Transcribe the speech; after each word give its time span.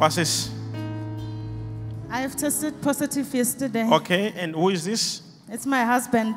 What's 0.00 0.16
this? 0.16 0.50
I 2.08 2.22
have 2.22 2.34
tested 2.34 2.80
positive 2.80 3.34
yesterday. 3.34 3.86
Okay, 3.86 4.32
and 4.34 4.54
who 4.54 4.70
is 4.70 4.82
this? 4.82 5.20
It's 5.46 5.66
my 5.66 5.84
husband. 5.84 6.36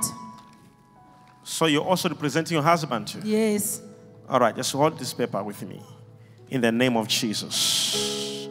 So 1.45 1.67
you're 1.67 1.81
also 1.81 2.09
representing 2.09 2.55
your 2.55 2.61
husband 2.61 3.07
too? 3.07 3.21
Yes. 3.23 3.81
All 4.27 4.41
right, 4.41 4.53
just 4.53 4.73
hold 4.73 4.99
this 4.99 5.13
paper 5.13 5.41
with 5.41 5.61
me. 5.61 5.81
In 6.49 6.59
the 6.59 6.73
name 6.73 6.97
of 6.97 7.07
Jesus. 7.07 8.49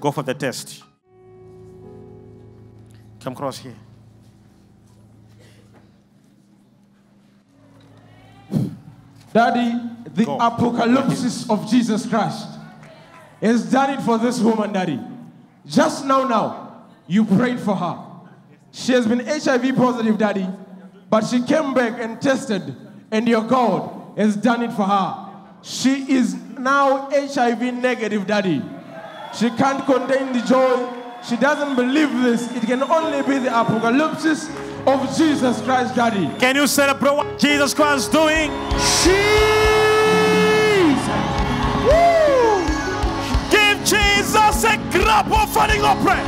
Go 0.00 0.10
for 0.10 0.24
the 0.24 0.34
test. 0.34 0.82
Come 3.20 3.34
across 3.34 3.58
here. 3.58 3.76
Daddy, 9.32 9.78
the 10.14 10.24
Go. 10.24 10.36
apocalypse 10.36 11.48
of 11.48 11.70
Jesus 11.70 12.06
Christ 12.06 12.57
has 13.40 13.70
done 13.70 13.90
it 13.90 14.02
for 14.02 14.18
this 14.18 14.40
woman, 14.40 14.72
Daddy. 14.72 15.00
Just 15.66 16.04
now, 16.04 16.26
now, 16.26 16.84
you 17.06 17.24
prayed 17.24 17.60
for 17.60 17.74
her. 17.74 18.04
She 18.72 18.92
has 18.92 19.06
been 19.06 19.20
HIV 19.20 19.76
positive, 19.76 20.18
Daddy, 20.18 20.46
but 21.10 21.24
she 21.24 21.42
came 21.42 21.74
back 21.74 22.00
and 22.00 22.20
tested, 22.20 22.74
and 23.10 23.26
your 23.26 23.42
God 23.42 24.18
has 24.18 24.36
done 24.36 24.62
it 24.62 24.72
for 24.72 24.84
her. 24.84 25.26
She 25.62 26.12
is 26.12 26.34
now 26.58 27.08
HIV 27.10 27.60
negative, 27.74 28.26
Daddy. 28.26 28.62
She 29.34 29.50
can't 29.50 29.84
contain 29.84 30.32
the 30.32 30.40
joy. 30.42 30.94
She 31.22 31.36
doesn't 31.36 31.76
believe 31.76 32.12
this. 32.22 32.50
It 32.56 32.62
can 32.62 32.82
only 32.82 33.22
be 33.22 33.38
the 33.38 33.60
apocalypse 33.60 34.48
of 34.86 35.16
Jesus 35.16 35.60
Christ, 35.62 35.94
Daddy. 35.94 36.30
Can 36.38 36.56
you 36.56 36.66
celebrate 36.66 37.14
what 37.14 37.38
Jesus 37.38 37.74
Christ 37.74 38.08
is 38.08 38.12
doing? 38.12 38.50
Give 41.88 42.27
Jesus 44.28 44.64
a 44.64 44.76
clap 44.92 45.30
offering 45.30 45.82
of 45.82 45.98
prayer. 46.04 46.24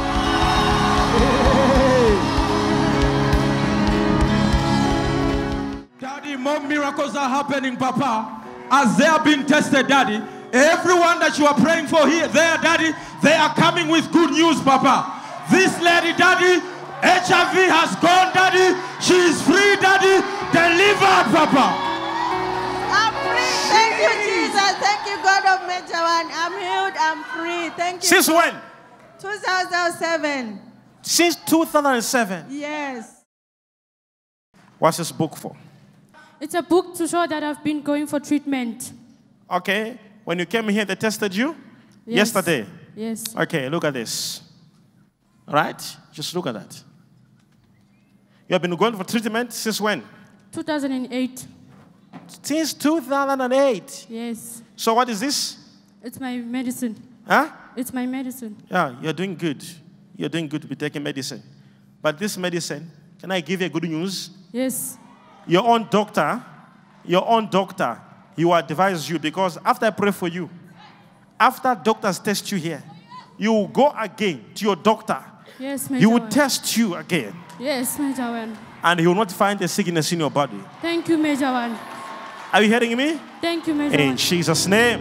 Daddy, 6.01 6.37
more 6.37 6.61
miracles 6.61 7.15
are 7.15 7.29
happening, 7.29 7.77
Papa. 7.77 8.43
As 8.71 8.97
they 8.97 9.05
are 9.05 9.23
being 9.23 9.45
tested, 9.45 9.87
Daddy. 9.87 10.25
Everyone 10.53 11.19
that 11.21 11.39
you 11.39 11.47
are 11.47 11.55
praying 11.55 11.89
for 11.89 12.09
here, 12.09 12.27
there, 12.29 12.57
Daddy, 12.59 12.97
they 13.23 13.35
are 13.35 13.55
coming 13.55 13.89
with 13.89 14.11
good 14.13 14.31
news, 14.31 14.59
Papa. 14.63 15.21
This 15.51 15.71
lady, 15.83 16.17
Daddy, 16.17 16.65
HIV 17.03 17.69
has 17.69 17.95
gone, 18.01 18.33
Daddy. 18.33 18.81
She 19.05 19.15
is 19.15 19.43
free, 19.43 19.77
Daddy. 19.77 20.25
Delivered, 20.57 21.37
Papa. 21.37 21.90
Thank 25.43 25.61
of 25.63 25.69
Major 25.69 26.03
One. 26.03 26.29
I'm 26.31 26.53
healed. 26.53 26.95
I'm 26.99 27.25
free. 27.25 27.71
Thank 27.77 28.03
you. 28.03 28.09
Since 28.09 28.29
when? 28.29 28.55
2007. 29.19 30.61
Since 31.03 31.37
2007. 31.47 32.47
Yes. 32.51 33.23
What's 34.79 34.99
this 34.99 35.13
book 35.13 35.37
for? 35.37 35.57
It's 36.41 36.55
a 36.55 36.63
book 36.63 36.95
to 36.97 37.07
show 37.07 37.27
that 37.27 37.43
I've 37.43 37.63
been 37.63 37.83
going 37.83 38.07
for 38.07 38.21
treatment. 38.21 38.93
Okay. 39.51 39.99
When 40.25 40.39
you 40.39 40.47
came 40.47 40.69
here, 40.69 40.85
they 40.85 40.95
tested 40.95 41.35
you? 41.35 41.57
Yes. 42.07 42.35
Yesterday. 42.35 42.67
Yes. 42.95 43.25
Okay, 43.37 43.69
look 43.69 43.85
at 43.85 43.95
this. 43.95 44.43
All 45.47 45.55
right? 45.55 45.97
Just 46.13 46.35
look 46.35 46.47
at 46.47 46.55
that. 46.55 46.83
You 48.49 48.55
have 48.55 48.63
been 48.63 48.75
going 48.77 48.97
for 48.97 49.05
treatment 49.05 49.53
since 49.53 49.81
when? 49.81 50.03
2008. 50.53 51.47
Since 52.43 52.75
2008. 52.75 54.07
Yes. 54.09 54.63
So, 54.77 54.95
what 54.95 55.09
is 55.09 55.21
this? 55.21 55.57
It's 56.03 56.19
my 56.19 56.37
medicine. 56.39 56.97
Huh? 57.27 57.51
It's 57.77 57.93
my 57.93 58.07
medicine. 58.07 58.57
Yeah, 58.71 58.97
you're 59.01 59.13
doing 59.13 59.37
good. 59.37 59.65
You're 60.17 60.29
doing 60.29 60.49
good 60.49 60.63
to 60.63 60.69
be 60.69 60.75
taking 60.77 61.03
medicine. 61.03 61.43
But 62.03 62.19
this 62.19 62.37
medicine, 62.37 62.91
can 63.21 63.31
I 63.31 63.41
give 63.41 63.61
you 63.61 63.69
good 63.69 63.85
news? 63.85 64.31
Yes. 64.53 64.97
Your 65.47 65.67
own 65.67 65.87
doctor, 65.91 66.43
your 67.05 67.27
own 67.29 67.49
doctor, 67.51 68.01
he 68.37 68.45
will 68.45 68.55
advise 68.55 69.09
you 69.09 69.19
because 69.19 69.59
after 69.65 69.87
I 69.87 69.91
pray 69.91 70.11
for 70.11 70.29
you, 70.29 70.49
after 71.39 71.75
doctors 71.75 72.19
test 72.19 72.51
you 72.53 72.59
here, 72.59 72.83
you 73.39 73.53
will 73.53 73.69
go 73.69 73.93
again 73.99 74.45
to 74.55 74.65
your 74.65 74.77
doctor. 74.77 75.23
Yes, 75.59 75.89
He 75.89 76.07
will 76.07 76.27
test 76.29 76.75
you 76.77 76.95
again, 76.95 77.35
Yes, 77.59 77.99
Major 77.99 78.23
One. 78.31 78.57
and 78.83 78.99
he 79.01 79.07
will 79.07 79.15
not 79.15 79.31
find 79.31 79.61
a 79.61 79.69
sickness 79.69 80.11
in 80.13 80.21
your 80.21 80.31
body. 80.31 80.59
Thank 80.81 81.09
you, 81.09 81.19
Major 81.19 81.51
One. 81.53 81.77
Are 82.53 82.63
you 82.63 82.69
hearing 82.69 82.97
me? 82.97 83.21
Thank 83.41 83.67
you, 83.67 83.75
Major 83.75 83.97
In 83.97 84.17
Jesus' 84.17 84.67
name. 84.67 85.01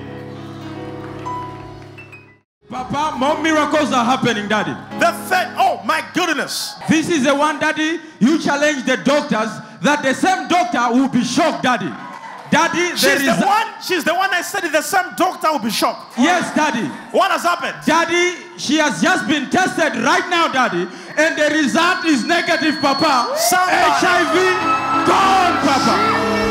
Papa, 2.70 3.18
more 3.18 3.42
miracles 3.42 3.92
are 3.92 4.06
happening, 4.06 4.48
Daddy. 4.48 4.74
The 5.00 5.12
third, 5.28 5.56
oh 5.58 5.82
my 5.84 6.04
goodness. 6.14 6.76
This 6.88 7.10
is 7.10 7.24
the 7.24 7.34
one, 7.34 7.60
Daddy. 7.60 8.00
You 8.20 8.38
challenge 8.40 8.86
the 8.86 8.98
doctors 8.98 9.50
that 9.82 10.04
the 10.04 10.14
same 10.14 10.48
doctor 10.48 10.94
will 10.94 11.10
be 11.10 11.24
shocked, 11.24 11.64
Daddy. 11.64 11.90
Daddy, 12.52 12.78
there 12.78 12.98
She's 12.98 13.28
is. 13.28 13.40
the 13.40 13.46
one, 13.46 13.68
she's 13.82 14.04
the 14.04 14.14
one 14.14 14.30
I 14.34 14.42
said 14.42 14.62
the 14.72 14.82
same 14.82 15.14
doctor 15.18 15.52
will 15.52 15.60
be 15.60 15.72
shocked. 15.72 16.18
Yes, 16.18 16.54
Daddy. 16.56 16.86
What 17.12 17.32
has 17.32 17.42
happened? 17.44 17.78
Daddy, 17.86 18.38
she 18.58 18.78
has 18.78 19.02
just 19.02 19.28
been 19.28 19.50
tested 19.50 19.96
right 20.04 20.28
now, 20.30 20.48
Daddy, 20.52 20.88
and 21.18 21.38
the 21.38 21.50
result 21.58 22.06
is 22.06 22.24
negative, 22.26 22.82
Papa. 22.82 23.36
Somebody- 23.38 24.06
HIV 24.06 24.36
gone, 25.08 25.58
Papa. 25.66 26.49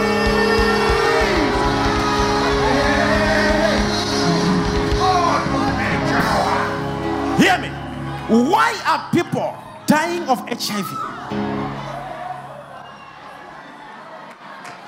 Why 8.28 8.78
are 8.86 9.10
people 9.10 9.56
dying 9.86 10.28
of 10.28 10.40
HIV? 10.46 10.90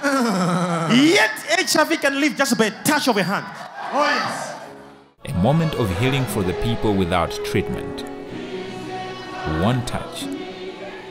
Yet 0.95 1.31
HIV 1.49 2.01
can 2.03 2.21
live 2.21 2.37
just 2.37 2.59
by 2.59 2.67
a 2.67 2.83
touch 2.85 3.09
of 3.09 3.17
a 3.17 3.23
hand. 3.23 3.47
Oh, 3.95 4.05
yes. 4.05 4.57
A 5.25 5.33
moment 5.39 5.75
of 5.77 5.89
healing 5.99 6.27
for 6.27 6.43
the 6.43 6.53
people 6.63 6.95
without 6.95 7.31
treatment. 7.47 8.03
One 9.63 9.87
touch, 9.87 10.25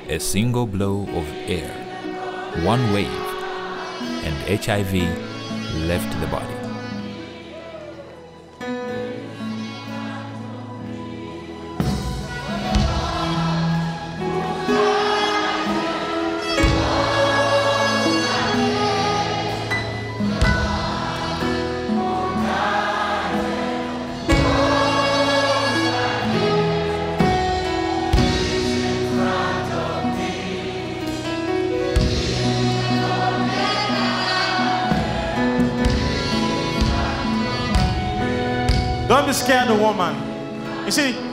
a 0.08 0.20
single 0.20 0.68
blow 0.68 1.08
of 1.18 1.28
air, 1.48 1.72
one 2.64 2.94
wave, 2.94 3.08
and 4.24 4.36
HIV 4.64 4.94
left 5.88 6.20
the 6.22 6.28
body. 6.28 6.59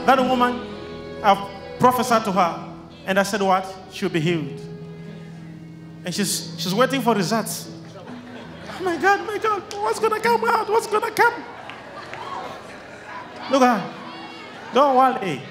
That 0.07 0.19
woman, 0.19 0.65
I've 1.21 1.79
prophesied 1.79 2.23
to 2.25 2.31
her, 2.31 2.73
and 3.05 3.19
I 3.19 3.23
said, 3.23 3.41
What? 3.41 3.71
She'll 3.91 4.09
be 4.09 4.19
healed. 4.19 4.59
And 6.03 6.15
she's, 6.15 6.55
she's 6.57 6.73
waiting 6.73 7.01
for 7.01 7.13
results. 7.13 7.71
Oh 8.79 8.83
my 8.83 8.97
God, 8.97 9.27
my 9.27 9.37
God, 9.37 9.61
what's 9.75 9.99
gonna 9.99 10.19
come 10.19 10.43
out? 10.45 10.67
What's 10.69 10.87
gonna 10.87 11.11
come? 11.11 11.33
Look 13.51 13.61
at 13.61 13.79
her. 13.79 13.93
Don't 14.73 14.95
worry. 14.95 15.41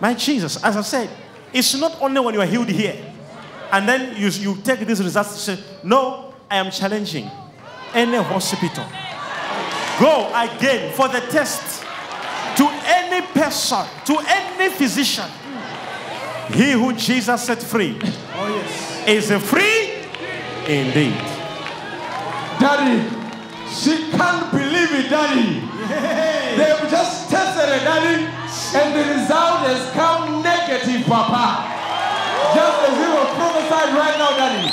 My 0.00 0.14
Jesus, 0.14 0.62
as 0.62 0.76
I 0.76 0.82
said, 0.82 1.10
it's 1.52 1.74
not 1.78 2.00
only 2.00 2.20
when 2.20 2.34
you 2.34 2.40
are 2.40 2.46
healed 2.46 2.68
here, 2.68 2.96
and 3.72 3.88
then 3.88 4.16
you, 4.16 4.28
you 4.28 4.56
take 4.62 4.80
these 4.80 5.02
results 5.02 5.48
and 5.48 5.58
say, 5.58 5.64
No, 5.82 6.34
I 6.50 6.56
am 6.56 6.70
challenging 6.70 7.30
any 7.92 8.16
hospital 8.16 8.86
go 10.00 10.32
again 10.34 10.90
for 10.94 11.08
the 11.08 11.20
test 11.28 11.82
to 12.56 12.64
any 13.20 13.32
person, 13.32 13.84
to 14.06 14.18
any 14.26 14.70
physician. 14.74 15.28
He 16.52 16.72
who 16.72 16.92
Jesus 16.94 17.42
set 17.44 17.62
free 17.62 17.96
Oh, 18.02 18.48
yes. 18.48 19.30
is 19.30 19.44
free 19.48 19.92
indeed. 20.66 21.14
Daddy, 22.58 23.06
she 23.70 24.10
can't 24.10 24.50
believe 24.50 24.92
it, 24.92 25.08
Daddy. 25.10 25.60
They've 26.56 26.90
just 26.90 27.30
tested 27.30 27.68
it, 27.70 27.84
Daddy, 27.84 28.24
and 28.26 28.88
the 28.94 29.14
result 29.14 29.60
has 29.70 29.90
come 29.92 30.42
negative, 30.42 31.06
Papa. 31.06 31.78
Just 32.54 32.78
as 32.90 32.94
we 32.98 33.06
were 33.14 33.30
prophesied 33.38 33.94
right 33.94 34.18
now, 34.18 34.36
Daddy. 34.36 34.68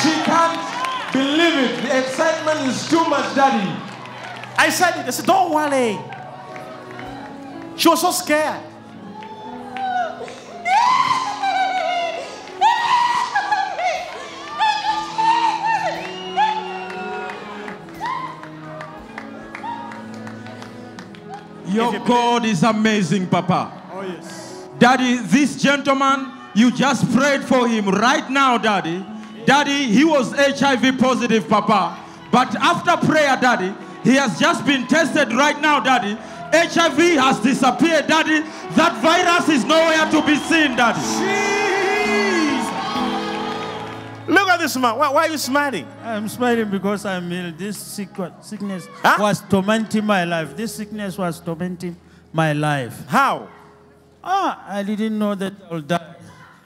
She 0.00 0.12
can't 0.24 1.12
believe 1.12 1.54
it. 1.70 1.82
The 1.82 1.98
excitement 2.00 2.60
is 2.66 2.88
too 2.88 3.04
much, 3.08 3.34
Daddy. 3.36 3.68
I 4.56 4.70
said 4.70 5.00
it. 5.00 5.06
I 5.06 5.10
said, 5.10 5.26
don't 5.26 5.52
worry. 5.52 5.98
She 7.80 7.88
was 7.88 8.02
so 8.02 8.10
scared. 8.10 8.60
Your 21.68 21.98
God 22.04 22.44
is 22.44 22.62
amazing, 22.64 23.26
Papa. 23.28 23.72
Oh, 23.94 24.02
yes. 24.02 24.68
Daddy, 24.78 25.16
this 25.16 25.56
gentleman, 25.62 26.32
you 26.54 26.70
just 26.70 27.10
prayed 27.16 27.42
for 27.42 27.66
him 27.66 27.88
right 27.88 28.28
now, 28.28 28.58
Daddy. 28.58 29.02
Daddy, 29.46 29.84
he 29.86 30.04
was 30.04 30.34
HIV 30.34 30.98
positive, 30.98 31.48
Papa. 31.48 31.98
But 32.30 32.54
after 32.56 33.06
prayer, 33.06 33.38
Daddy, 33.40 33.72
he 34.04 34.16
has 34.16 34.38
just 34.38 34.66
been 34.66 34.86
tested 34.86 35.32
right 35.32 35.58
now, 35.62 35.80
Daddy. 35.80 36.18
HIV 36.52 36.98
has 37.18 37.40
disappeared, 37.40 38.06
Daddy. 38.06 38.40
That 38.76 39.00
virus 39.02 39.48
is 39.48 39.64
nowhere 39.64 40.10
to 40.10 40.26
be 40.26 40.36
seen, 40.36 40.76
Daddy. 40.76 41.00
Look 44.28 44.48
at 44.48 44.60
this 44.60 44.76
man. 44.76 44.96
Why, 44.96 45.10
why 45.10 45.26
are 45.26 45.30
you 45.30 45.38
smiling? 45.38 45.86
I'm 46.04 46.28
smiling 46.28 46.70
because 46.70 47.04
I'm 47.04 47.30
ill. 47.32 47.52
This 47.56 47.76
sick, 47.78 48.10
sickness 48.42 48.86
Huh? 49.02 49.16
was 49.20 49.40
tormenting 49.48 50.04
my 50.06 50.24
life. 50.24 50.56
This 50.56 50.74
sickness 50.76 51.18
was 51.18 51.40
tormenting 51.40 51.96
my 52.32 52.52
life. 52.52 53.06
How? 53.08 53.48
Ah, 54.22 54.64
I 54.68 54.82
didn't 54.84 55.18
know 55.18 55.34
that 55.34 55.54
I 55.68 55.74
will 55.74 55.80
die. 55.80 56.14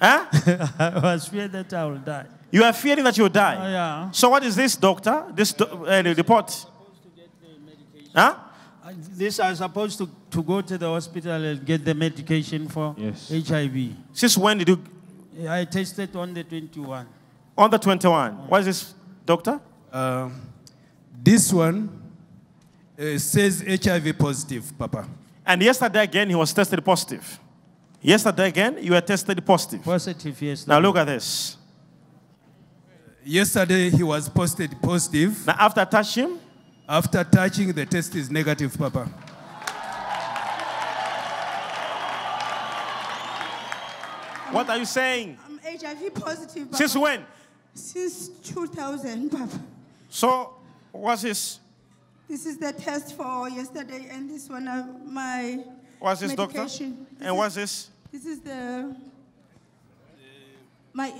Huh? 0.00 0.26
I 0.78 0.98
was 1.02 1.28
feared 1.28 1.52
that 1.52 1.72
I 1.72 1.84
will 1.86 1.96
die. 1.98 2.26
You 2.50 2.64
are 2.64 2.72
fearing 2.72 3.04
that 3.04 3.16
you'll 3.16 3.28
die. 3.30 3.56
Oh, 3.58 3.68
yeah. 3.70 4.10
So 4.10 4.28
what 4.28 4.44
is 4.44 4.54
this, 4.56 4.76
doctor? 4.76 5.24
This 5.34 5.52
do- 5.54 5.64
uh, 5.64 6.02
the 6.02 6.14
report? 6.14 6.66
Huh? 8.14 8.34
I- 8.84 8.94
This 9.16 9.40
I 9.40 9.54
supposed 9.54 9.98
to, 9.98 10.08
to 10.30 10.42
go 10.42 10.60
to 10.60 10.76
the 10.78 10.88
hospital 10.88 11.32
and 11.32 11.64
get 11.64 11.84
the 11.84 11.94
medication 11.94 12.68
for 12.68 12.94
Yes. 12.98 13.30
HIV. 13.30 13.94
Since 14.12 14.36
when 14.38 14.58
did 14.58 14.68
you? 14.68 14.78
I 15.48 15.64
tested 15.64 16.14
on 16.16 16.34
the 16.34 16.44
21. 16.44 17.06
On 17.56 17.70
the 17.70 17.78
21. 17.78 18.32
What 18.48 18.60
is 18.60 18.66
this, 18.66 18.94
doctor? 19.24 19.60
Uh, 19.92 20.28
this 21.22 21.52
one 21.52 21.88
uh, 22.98 23.18
says 23.18 23.62
HIV 23.66 24.18
positive, 24.18 24.72
Papa. 24.78 25.08
And 25.46 25.62
yesterday 25.62 26.02
again, 26.04 26.28
he 26.28 26.34
was 26.34 26.52
tested 26.52 26.84
positive. 26.84 27.38
Yesterday 28.02 28.48
again, 28.48 28.76
you 28.82 28.92
were 28.92 29.00
tested 29.00 29.44
positive. 29.46 29.82
Positive, 29.82 30.40
yes. 30.42 30.66
Now 30.66 30.78
look 30.78 30.96
at 30.96 31.04
this. 31.06 31.56
Yesterday 33.24 33.88
he 33.90 34.02
was 34.02 34.28
posted 34.28 34.70
positive. 34.82 35.46
Now 35.46 35.56
after 35.58 35.84
touching 35.86 36.28
him, 36.28 36.38
After 36.88 37.24
touching, 37.24 37.72
the 37.72 37.86
test 37.86 38.14
is 38.14 38.30
negative, 38.30 38.76
Papa. 38.76 39.08
what 44.50 44.68
are 44.70 44.76
you 44.78 44.84
saying? 44.84 45.36
I'm 45.46 45.58
HIV 45.58 46.14
positive. 46.14 46.66
Papa. 46.70 46.76
Since 46.76 46.96
when? 46.96 47.24
Since 47.74 48.28
2000, 48.28 49.30
Papa. 49.30 49.60
So 50.08 50.54
what's 50.92 51.22
this? 51.22 51.58
This 52.28 52.46
is 52.46 52.58
the 52.58 52.72
test 52.72 53.16
for 53.16 53.48
yesterday, 53.48 54.06
and 54.10 54.30
this 54.30 54.48
one, 54.48 54.66
uh, 54.68 54.86
my 55.04 55.62
What's 55.98 56.20
this, 56.20 56.34
doctor? 56.34 56.58
medication. 56.58 57.06
This 57.10 57.20
And 57.20 57.28
is- 57.28 57.34
what's 57.38 57.54
this? 57.54 57.90
This 58.12 58.26
is 58.26 58.40
the 58.40 58.94
my 60.92 61.12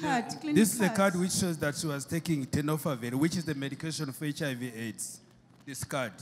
card. 0.00 0.24
clinic 0.40 0.56
This 0.56 0.72
is 0.72 0.78
the 0.78 0.88
card 0.88 1.18
which 1.18 1.32
shows 1.32 1.58
that 1.58 1.76
she 1.76 1.86
was 1.86 2.04
taking 2.04 2.46
tenofovir, 2.46 3.14
which 3.14 3.36
is 3.36 3.44
the 3.44 3.54
medication 3.54 4.12
for 4.12 4.26
HIV/AIDS. 4.26 5.20
This 5.66 5.84
card. 5.84 6.12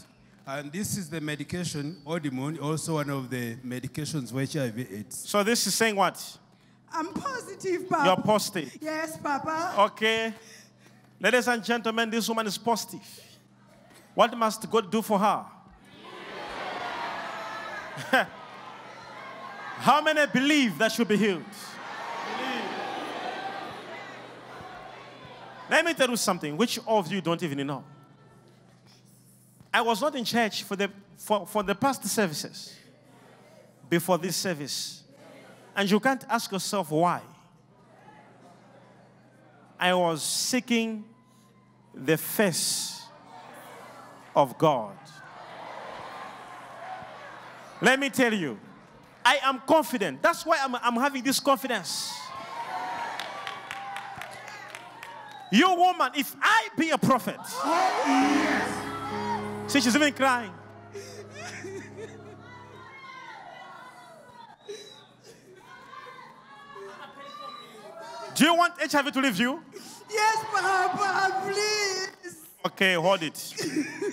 And 0.47 0.73
this 0.73 0.97
is 0.97 1.09
the 1.09 1.21
medication, 1.21 2.03
Odimune, 2.05 2.61
also 2.61 2.95
one 2.95 3.11
of 3.11 3.31
the 3.31 3.57
medications 3.57 4.33
for 4.33 4.41
HIV/AIDS. 4.41 5.29
So 5.29 5.43
this 5.43 5.67
is 5.67 5.75
saying 5.75 5.97
what? 5.97 6.39
I'm 6.93 7.13
positive, 7.13 7.89
Papa. 7.89 8.05
You're 8.07 8.17
positive. 8.17 8.77
Yes, 8.81 9.17
Papa. 9.17 9.75
Okay. 9.91 10.35
Ladies 11.21 11.49
and 11.49 11.65
gentlemen, 11.65 12.11
this 12.11 12.29
woman 12.29 12.47
is 12.47 12.59
positive. 12.59 13.01
What 14.15 14.37
must 14.37 14.69
God 14.71 14.91
do 14.91 15.01
for 15.01 15.19
her? 15.19 15.45
How 19.79 20.01
many 20.01 20.27
believe 20.27 20.79
that 20.79 20.93
she'll 20.93 21.05
be 21.05 21.17
healed? 21.17 21.45
Let 25.73 25.87
me 25.87 25.95
tell 25.95 26.11
you 26.11 26.17
something 26.17 26.55
which 26.55 26.79
of 26.87 27.11
you 27.11 27.23
don't 27.23 27.43
even 27.43 27.67
know. 27.67 27.83
I 29.73 29.81
was 29.81 30.03
not 30.03 30.15
in 30.15 30.23
church 30.23 30.65
for 30.65 30.77
the, 30.77 30.91
for, 31.17 31.47
for 31.47 31.63
the 31.63 31.75
past 31.75 32.07
services 32.07 32.77
before 33.89 34.19
this 34.19 34.37
service. 34.37 35.03
And 35.75 35.91
you 35.91 35.99
can't 35.99 36.23
ask 36.29 36.53
yourself 36.53 36.91
why. 36.91 37.23
I 39.81 39.95
was 39.95 40.23
seeking 40.23 41.07
the 41.95 42.19
face 42.19 43.05
of 44.37 44.59
God. 44.59 44.99
Let 47.81 47.99
me 47.99 48.11
tell 48.11 48.35
you, 48.35 48.61
I 49.25 49.39
am 49.43 49.63
confident. 49.67 50.21
That's 50.21 50.45
why 50.45 50.59
I'm, 50.63 50.75
I'm 50.75 50.97
having 50.97 51.23
this 51.23 51.41
confidence. 51.41 52.13
You 55.53 55.75
woman, 55.75 56.13
if 56.17 56.35
I 56.41 56.69
be 56.79 56.91
a 56.91 56.97
prophet, 56.97 57.37
see, 59.67 59.83
she's 59.83 59.95
even 59.95 60.15
crying. 60.15 60.51
Do 68.35 68.45
you 68.47 68.55
want 68.57 68.73
HIV 68.81 69.13
to 69.13 69.21
leave 69.21 69.39
you? 69.39 69.63
Yes, 70.11 70.43
Papa, 70.51 71.43
please. 71.45 72.37
Okay, 72.65 72.95
hold 72.95 73.23
it. 73.23 73.55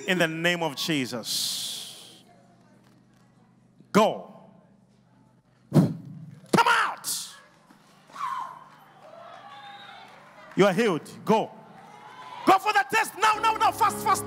In 0.07 0.17
the 0.17 0.27
name 0.27 0.61
of 0.61 0.75
Jesus. 0.75 2.21
Go. 3.93 4.33
Come 5.71 6.67
out. 6.67 7.07
You 10.59 10.65
are 10.65 10.73
healed. 10.73 11.09
Go. 11.23 11.49
Go 12.45 12.57
for 12.59 12.73
the 12.73 12.83
test. 12.91 13.13
Now, 13.17 13.35
now, 13.35 13.53
now. 13.53 13.71
Fast, 13.71 13.95
fast. 14.03 14.25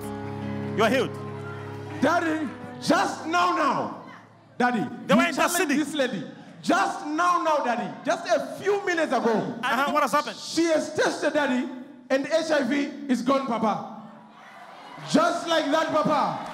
You 0.78 0.82
are 0.82 0.88
healed. 0.88 1.10
Daddy, 2.00 2.48
just 2.80 3.26
now, 3.26 3.54
now. 3.54 4.04
Daddy, 4.56 4.82
They 5.06 5.14
were 5.14 5.26
interceding. 5.26 5.76
this 5.76 5.92
lady. 5.92 6.24
Just 6.62 7.04
now, 7.06 7.42
now, 7.42 7.58
Daddy. 7.62 7.86
Just 8.02 8.26
a 8.28 8.56
few 8.58 8.82
minutes 8.86 9.12
ago. 9.12 9.28
Uh-huh. 9.62 9.92
What 9.92 10.04
has 10.04 10.12
happened? 10.12 10.36
She 10.38 10.64
has 10.72 10.94
tested 10.94 11.34
Daddy, 11.34 11.68
and 12.08 12.26
HIV 12.26 13.10
is 13.10 13.20
gone, 13.20 13.46
Papa. 13.46 14.02
Just 15.10 15.46
like 15.46 15.66
that, 15.66 15.88
Papa. 15.88 16.48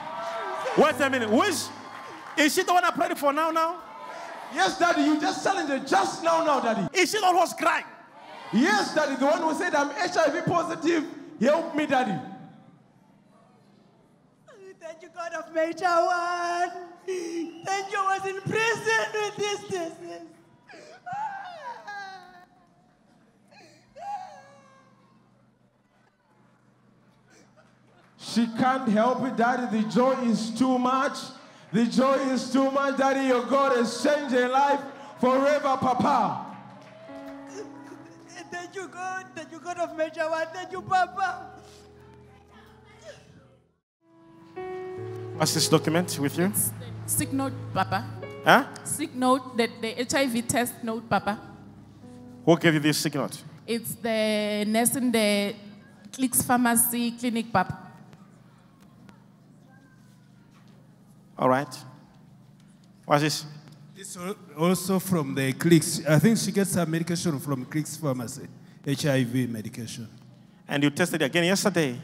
Wait 0.76 1.00
a 1.00 1.08
minute. 1.08 1.30
Which 1.30 1.54
Is 2.36 2.52
she 2.52 2.64
the 2.64 2.72
one 2.72 2.84
I 2.84 2.90
prayed 2.90 3.16
for 3.16 3.32
now, 3.32 3.52
now? 3.52 3.76
Yes, 4.52 4.76
Daddy, 4.76 5.02
you 5.02 5.20
just 5.20 5.44
challenged 5.44 5.70
her 5.70 5.78
just 5.78 6.24
now, 6.24 6.44
now, 6.44 6.58
Daddy. 6.58 6.88
Is 7.00 7.12
she 7.12 7.18
the 7.18 7.22
one 7.26 7.34
who 7.34 7.40
was 7.42 7.54
crying? 7.54 7.84
Yes, 8.52 8.94
Daddy, 8.94 9.16
the 9.16 9.26
one 9.26 9.42
who 9.42 9.54
said 9.54 9.74
I'm 9.74 9.90
HIV 9.90 10.46
positive. 10.46 11.04
Help 11.40 11.74
me, 11.74 11.86
Daddy. 11.86 12.18
Thank 14.80 15.02
you, 15.02 15.08
God 15.14 15.32
of 15.34 15.52
Major 15.54 15.84
One. 15.84 16.70
Thank 17.06 17.92
you, 17.92 17.98
I 17.98 18.18
was 18.18 18.26
in 18.26 18.40
prison 18.40 19.06
with 19.12 19.36
this 19.36 19.60
disease. 19.60 20.20
She 28.18 28.46
can't 28.58 28.88
help 28.88 29.24
it, 29.24 29.36
Daddy. 29.36 29.82
The 29.82 29.88
joy 29.88 30.12
is 30.22 30.50
too 30.50 30.78
much. 30.78 31.18
The 31.72 31.86
joy 31.86 32.14
is 32.30 32.50
too 32.52 32.70
much, 32.70 32.96
Daddy. 32.96 33.26
Your 33.28 33.44
God 33.44 33.76
has 33.76 34.02
changed 34.02 34.34
her 34.34 34.48
life 34.48 34.80
forever, 35.20 35.76
Papa. 35.76 36.47
Thank 38.50 38.74
you, 38.74 38.88
God. 38.88 39.26
Thank 39.34 39.52
you, 39.52 39.60
God 39.60 39.78
of 39.78 39.96
Major 39.96 40.28
One. 40.28 40.46
Thank 40.52 40.72
you, 40.72 40.82
Papa. 40.82 41.52
What's 45.36 45.54
this 45.54 45.68
document 45.68 46.18
with 46.18 46.38
you? 46.38 46.52
Sick 47.06 47.32
note, 47.32 47.52
Papa. 47.72 48.04
Huh? 48.44 48.64
Sick 48.84 49.14
note 49.14 49.56
that 49.56 49.70
the 49.80 49.94
HIV 50.04 50.48
test 50.48 50.74
note, 50.82 51.08
Papa. 51.08 51.38
Who 52.44 52.58
gave 52.58 52.74
you 52.74 52.80
this 52.80 52.98
sick 52.98 53.14
note? 53.14 53.42
It's 53.66 53.94
the 53.94 54.64
nurse 54.66 54.96
in 54.96 55.12
the 55.12 55.54
Clicks 56.12 56.42
Pharmacy 56.42 57.12
Clinic, 57.12 57.52
Papa. 57.52 57.78
All 61.38 61.48
right. 61.48 61.72
What's 63.04 63.22
this? 63.22 63.44
This 63.98 64.16
also 64.56 65.00
from 65.00 65.34
the 65.34 65.52
Clicks. 65.54 66.06
I 66.06 66.20
think 66.20 66.38
she 66.38 66.52
gets 66.52 66.72
her 66.76 66.86
medication 66.86 67.40
from 67.40 67.64
Clicks 67.64 67.96
Pharmacy, 67.96 68.46
HIV 68.86 69.50
medication. 69.50 70.06
And 70.68 70.84
you 70.84 70.90
tested 70.90 71.20
again 71.20 71.42
yesterday? 71.42 71.98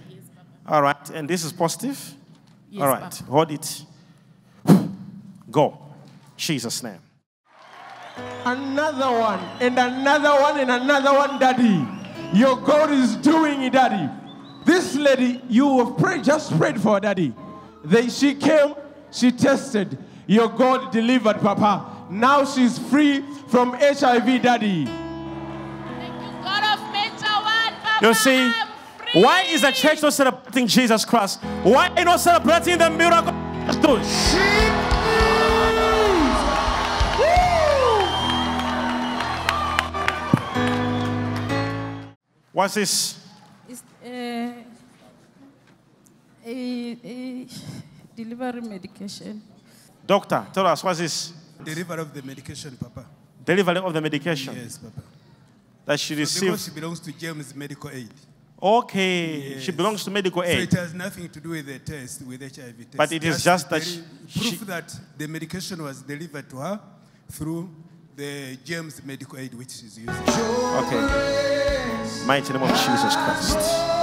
All 0.67 0.83
right. 0.83 1.11
And 1.11 1.31
this 1.31 1.45
is 1.45 1.53
positive? 1.53 1.97
Yes, 2.69 2.83
All 2.83 2.89
right. 2.89 3.01
Papa. 3.01 3.25
Hold 3.31 3.53
it. 3.53 3.85
Go. 5.49 5.79
Jesus' 6.37 6.83
name. 6.83 6.99
Another 8.45 9.17
one, 9.17 9.39
and 9.61 9.79
another 9.79 10.43
one, 10.43 10.59
and 10.59 10.71
another 10.73 11.13
one, 11.13 11.39
Daddy. 11.39 11.87
Your 12.37 12.57
God 12.57 12.91
is 12.91 13.15
doing 13.19 13.63
it, 13.63 13.73
Daddy. 13.73 14.13
This 14.65 14.97
lady, 14.97 15.41
you 15.49 15.79
have 15.85 15.97
prayed, 15.97 16.25
just 16.25 16.59
prayed 16.59 16.81
for, 16.81 16.99
Daddy. 16.99 17.33
They, 17.85 18.09
she 18.09 18.35
came, 18.35 18.75
she 19.13 19.31
tested. 19.31 19.97
Your 20.27 20.49
God 20.49 20.91
delivered, 20.91 21.41
Papa. 21.41 22.07
Now 22.11 22.45
she's 22.45 22.79
free 22.79 23.23
from 23.49 23.75
HIV, 23.75 24.43
Daddy. 24.43 24.85
God 26.43 26.79
of 26.79 26.93
Major 26.93 27.35
One, 27.43 27.75
Papa. 27.83 28.07
You 28.07 28.15
see, 28.15 28.53
why 29.15 29.43
is 29.43 29.63
the 29.63 29.71
church 29.71 30.03
not 30.03 30.13
celebrating 30.13 30.67
Jesus 30.67 31.05
Christ? 31.05 31.41
Why 31.63 31.89
are 31.89 31.99
you 31.99 32.05
not 32.05 32.21
celebrating 32.21 32.79
the 32.79 32.91
miracle? 32.91 33.35
What's 42.53 42.75
this? 42.75 43.19
It's 43.69 43.83
uh, 44.05 44.53
a, 46.47 46.97
a 47.05 47.47
delivery 48.15 48.61
medication. 48.61 49.43
Doctor, 50.07 50.47
tell 50.53 50.67
us 50.67 50.83
what's 50.85 50.99
this? 50.99 51.33
Delivery 51.63 52.01
of 52.01 52.13
the 52.13 52.23
medication, 52.23 52.77
Papa. 52.77 53.07
Delivery 53.45 53.79
of 53.79 53.93
the 53.93 54.01
medication 54.01 54.55
Yes, 54.57 54.79
Papa. 54.79 55.03
that 55.87 56.01
she 56.01 56.15
So 56.15 56.41
because 56.41 56.43
received. 56.43 56.61
she 56.75 56.81
belongs 56.81 57.01
to 57.01 57.13
GEMS 57.13 57.55
Medical 57.55 57.91
Aid. 57.91 58.11
Okay, 58.63 59.59
she 59.61 59.73
belongs 59.73 60.05
to 60.05 60.11
medical 60.11 60.43
aid. 60.43 60.71
So 60.71 60.79
it 60.79 60.81
has 60.81 60.95
nothing 60.95 61.29
to 61.29 61.41
do 61.41 61.51
with 61.51 61.67
the 61.67 61.79
test, 61.81 62.23
with 62.23 62.41
HIV 62.41 62.77
test. 62.79 62.97
But 62.97 63.13
it 63.13 63.23
is 63.25 63.45
just 63.45 63.69
that 63.69 63.83
she- 63.83 64.01
proof 64.41 64.61
that 64.61 64.95
the 65.19 65.27
medication 65.29 65.83
was 65.83 66.01
delivered 66.01 66.49
to 66.51 66.57
her 66.59 66.81
through 67.31 67.69
the 68.17 68.57
GEMS 68.65 69.03
Medical 69.05 69.39
Aid, 69.39 69.53
which 69.55 69.71
she's 69.71 69.99
using. 69.99 70.09
Okay. 70.09 72.25
Mighty 72.27 72.53
name 72.55 72.63
of 72.63 72.71
Jesus 72.71 73.15
Christ. 73.17 73.94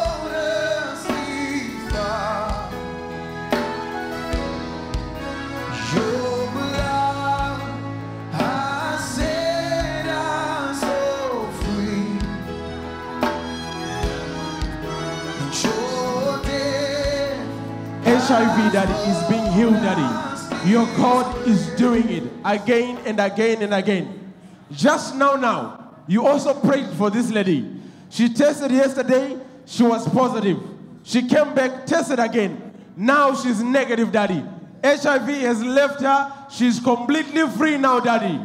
HIV, 18.32 18.72
Daddy, 18.72 19.12
is 19.12 19.30
being 19.30 19.46
healed, 19.52 19.74
Daddy. 19.84 20.70
Your 20.70 20.86
God 20.96 21.46
is 21.46 21.68
doing 21.76 22.08
it 22.08 22.24
again 22.46 22.98
and 23.06 23.20
again 23.20 23.62
and 23.62 23.74
again. 23.74 24.34
Just 24.72 25.16
now, 25.16 25.36
now, 25.36 25.98
you 26.08 26.26
also 26.26 26.54
prayed 26.54 26.88
for 26.92 27.10
this 27.10 27.30
lady. 27.30 27.70
She 28.10 28.34
tested 28.34 28.72
yesterday, 28.72 29.38
she 29.66 29.84
was 29.84 30.08
positive. 30.08 30.58
She 31.04 31.28
came 31.28 31.54
back, 31.54 31.86
tested 31.86 32.20
again. 32.20 32.72
Now 32.96 33.36
she's 33.36 33.62
negative, 33.62 34.14
Daddy. 34.14 34.46
HIV 34.82 35.28
has 35.28 35.62
left 35.62 36.00
her. 36.00 36.48
She's 36.50 36.80
completely 36.80 37.46
free 37.50 37.78
now, 37.78 38.00
Daddy. 38.00 38.40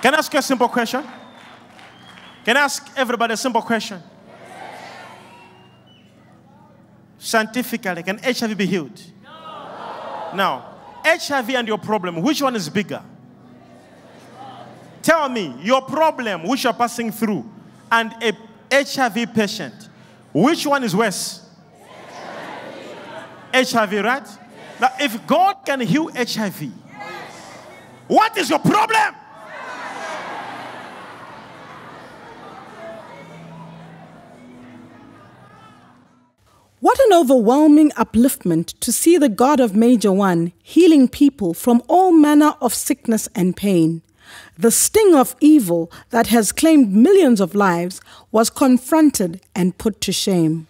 Can 0.00 0.14
I 0.14 0.18
ask 0.18 0.32
you 0.32 0.38
a 0.38 0.42
simple 0.42 0.68
question? 0.68 1.04
Can 2.46 2.56
I 2.56 2.60
ask 2.60 2.88
everybody 2.96 3.34
a 3.34 3.36
simple 3.36 3.60
question? 3.60 4.02
Scientifically, 7.18 8.02
can 8.02 8.18
HIV 8.18 8.56
be 8.56 8.66
healed? 8.66 9.02
No. 9.22 10.30
Now, 10.34 10.74
HIV 11.04 11.50
and 11.50 11.68
your 11.68 11.78
problem, 11.78 12.22
which 12.22 12.40
one 12.40 12.54
is 12.54 12.68
bigger? 12.68 13.02
Tell 15.02 15.28
me, 15.28 15.54
your 15.60 15.82
problem 15.82 16.46
which 16.46 16.64
you're 16.64 16.72
passing 16.72 17.10
through 17.10 17.50
and 17.90 18.14
a 18.22 18.32
HIV 18.70 19.32
patient, 19.34 19.88
which 20.32 20.66
one 20.66 20.84
is 20.84 20.94
worse? 20.94 21.48
HIV, 23.54 23.92
right? 24.04 24.28
Now, 24.80 24.90
if 25.00 25.26
God 25.26 25.64
can 25.64 25.80
heal 25.80 26.10
HIV, 26.14 26.70
what 28.06 28.36
is 28.36 28.50
your 28.50 28.58
problem? 28.58 29.14
What 36.80 37.00
an 37.00 37.12
overwhelming 37.12 37.90
upliftment 37.92 38.78
to 38.78 38.92
see 38.92 39.18
the 39.18 39.28
God 39.28 39.58
of 39.58 39.74
Major 39.74 40.12
One 40.12 40.52
healing 40.62 41.08
people 41.08 41.52
from 41.52 41.82
all 41.88 42.12
manner 42.12 42.54
of 42.60 42.72
sickness 42.72 43.28
and 43.34 43.56
pain. 43.56 44.02
The 44.56 44.70
sting 44.70 45.12
of 45.12 45.34
evil 45.40 45.90
that 46.10 46.28
has 46.28 46.52
claimed 46.52 46.92
millions 46.92 47.40
of 47.40 47.56
lives 47.56 48.00
was 48.30 48.48
confronted 48.48 49.40
and 49.56 49.76
put 49.76 50.00
to 50.02 50.12
shame. 50.12 50.68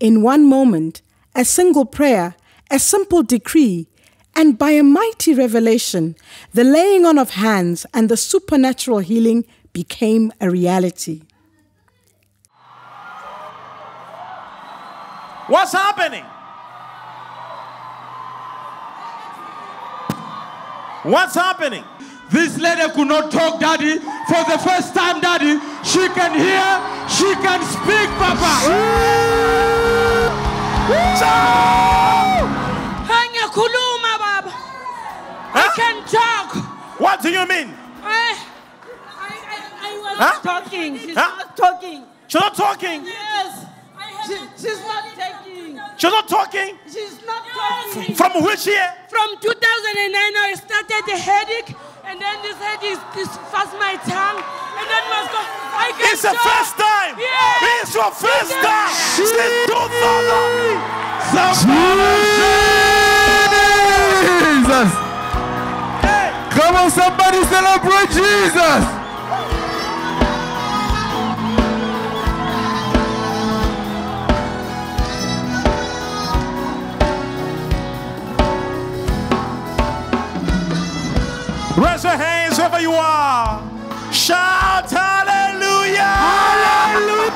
In 0.00 0.22
one 0.22 0.48
moment, 0.48 1.02
a 1.34 1.44
single 1.44 1.84
prayer, 1.84 2.34
a 2.70 2.78
simple 2.78 3.22
decree, 3.22 3.86
and 4.34 4.56
by 4.56 4.70
a 4.70 4.82
mighty 4.82 5.34
revelation, 5.34 6.16
the 6.54 6.64
laying 6.64 7.04
on 7.04 7.18
of 7.18 7.30
hands 7.30 7.84
and 7.92 8.08
the 8.08 8.16
supernatural 8.16 9.00
healing 9.00 9.44
became 9.74 10.32
a 10.40 10.48
reality. 10.48 11.20
What's 15.48 15.72
happening? 15.72 16.24
What's 21.04 21.34
happening? 21.34 21.84
This 22.30 22.58
lady 22.58 22.82
could 22.92 23.08
not 23.08 23.30
talk, 23.32 23.58
Daddy. 23.60 23.98
For 23.98 24.42
the 24.44 24.58
first 24.58 24.94
time, 24.94 25.20
Daddy, 25.22 25.58
she 25.82 26.06
can 26.12 26.32
hear, 26.36 26.68
she 27.08 27.32
can 27.40 27.62
speak, 27.64 28.08
Papa. 28.20 29.68
Hanya 33.08 33.46
kuluma, 33.52 34.12
Baba. 34.18 34.52
I 35.54 35.66
can 35.76 35.96
talk. 36.04 37.00
What 37.00 37.22
do 37.22 37.30
you 37.30 37.46
mean? 37.46 37.72
I, 38.02 38.36
I, 39.16 39.34
I, 39.54 39.58
I 39.80 39.92
was 39.98 40.16
Huh? 40.18 40.40
talking. 40.42 40.98
She's 40.98 41.16
Huh? 41.16 41.36
not 41.38 41.56
talking. 41.56 42.04
She's 42.28 42.40
not 42.40 42.54
talking. 42.54 43.00
Yes. 44.28 44.60
She, 44.60 44.68
she's 44.68 44.80
not 44.84 45.04
taking. 45.16 45.80
She's 45.96 46.12
not 46.12 46.28
talking. 46.28 46.78
She's 46.84 47.24
not 47.24 47.42
talking. 47.48 48.14
From 48.14 48.44
which 48.44 48.66
year? 48.66 48.92
From 49.08 49.36
2009, 49.40 49.48
I 49.48 50.54
started 50.54 51.02
the 51.08 51.16
headache, 51.16 51.74
and 52.04 52.20
then 52.20 52.42
this 52.42 52.56
headache 52.56 52.92
is, 52.92 53.00
is 53.16 53.28
fast 53.48 53.72
my 53.80 53.96
tongue, 54.04 54.40
and 54.42 54.86
then 54.86 55.02
was 55.08 55.28
go. 55.32 55.40
I 55.40 55.92
can 55.96 56.12
It's 56.12 56.22
the 56.22 56.36
first 56.36 56.76
time. 56.76 57.16
Yes. 57.16 57.88
It's 57.88 57.94
your 57.94 58.10
first 58.12 58.52
time 58.60 58.92
since 59.16 59.32
2000. 59.66 60.68
Jesus! 64.68 64.90
Come 66.52 66.76
on, 66.76 66.90
somebody 66.90 67.44
celebrate 67.44 68.10
Jesus! 68.10 68.97
Raise 81.78 82.02
your 82.02 82.16
hands 82.16 82.56
wherever 82.56 82.80
you 82.80 82.90
are. 82.90 83.62
Shout 84.12 84.90
hallelujah. 84.90 86.02
Hallelujah. 86.02 87.30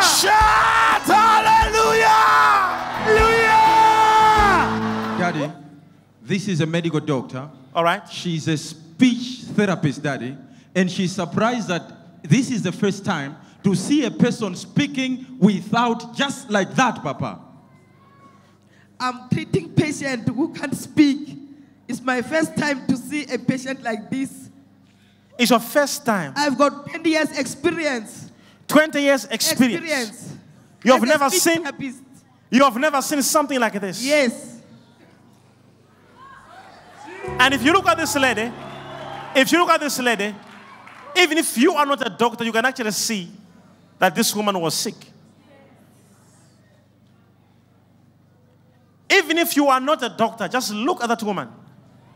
Shout 0.00 1.02
hallelujah. 1.02 2.08
Hallelujah. 3.04 3.58
Daddy, 5.18 5.52
this 6.22 6.48
is 6.48 6.62
a 6.62 6.66
medical 6.66 7.00
doctor. 7.00 7.50
All 7.74 7.84
right. 7.84 8.08
She's 8.08 8.48
a 8.48 8.56
speech 8.56 9.42
therapist, 9.54 10.02
Daddy. 10.02 10.34
And 10.74 10.90
she's 10.90 11.12
surprised 11.12 11.68
that 11.68 12.22
this 12.22 12.50
is 12.50 12.62
the 12.62 12.72
first 12.72 13.04
time 13.04 13.36
to 13.62 13.74
see 13.74 14.06
a 14.06 14.10
person 14.10 14.54
speaking 14.54 15.26
without 15.38 16.16
just 16.16 16.48
like 16.48 16.74
that, 16.76 17.02
Papa. 17.02 17.40
I'm 18.98 19.28
treating 19.28 19.74
patient 19.74 20.26
who 20.28 20.54
can't 20.54 20.74
speak. 20.74 21.47
It's 21.88 22.02
my 22.02 22.20
first 22.20 22.54
time 22.56 22.86
to 22.86 22.96
see 22.98 23.24
a 23.32 23.38
patient 23.38 23.82
like 23.82 24.10
this. 24.10 24.50
It's 25.38 25.50
your 25.50 25.58
first 25.58 26.04
time. 26.04 26.34
I've 26.36 26.58
got 26.58 26.90
20 26.90 27.08
years 27.08 27.38
experience. 27.38 28.30
20 28.66 29.00
years 29.00 29.24
experience. 29.24 29.82
Experience. 29.82 30.36
You 30.84 30.92
have 30.92 31.02
never 31.02 31.30
seen 31.30 31.62
therapist. 31.62 32.02
you 32.50 32.62
have 32.62 32.76
never 32.76 33.00
seen 33.00 33.22
something 33.22 33.58
like 33.58 33.80
this. 33.80 34.04
Yes. 34.04 34.60
And 37.38 37.54
if 37.54 37.62
you 37.62 37.72
look 37.72 37.86
at 37.86 37.96
this 37.96 38.14
lady, 38.16 38.52
if 39.34 39.50
you 39.50 39.58
look 39.58 39.70
at 39.70 39.80
this 39.80 39.98
lady, 39.98 40.34
even 41.16 41.38
if 41.38 41.56
you 41.56 41.72
are 41.72 41.86
not 41.86 42.06
a 42.06 42.10
doctor, 42.10 42.44
you 42.44 42.52
can 42.52 42.64
actually 42.64 42.90
see 42.90 43.30
that 43.98 44.14
this 44.14 44.34
woman 44.34 44.60
was 44.60 44.74
sick. 44.74 44.94
Even 49.10 49.38
if 49.38 49.56
you 49.56 49.66
are 49.68 49.80
not 49.80 50.02
a 50.02 50.08
doctor, 50.08 50.46
just 50.48 50.72
look 50.72 51.02
at 51.02 51.08
that 51.08 51.22
woman. 51.22 51.48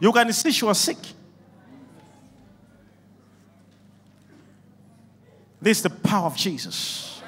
You 0.02 0.10
can 0.10 0.32
see 0.32 0.50
she 0.50 0.64
was 0.64 0.78
sick. 0.78 0.98
This 5.60 5.76
is 5.76 5.84
the 5.84 5.90
power 5.90 6.26
of 6.26 6.36
Jesus. 6.36 7.22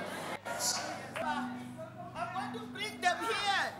I'm 1.24 1.60
going 2.34 2.52
to 2.52 2.58
bring 2.74 3.00
them 3.00 3.16
here. 3.20 3.70